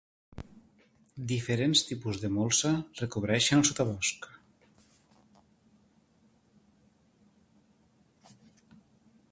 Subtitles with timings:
[1.31, 4.27] Diferents tipus de molsa recobreixen el sotabosc.